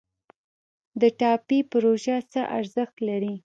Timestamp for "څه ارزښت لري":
2.31-3.35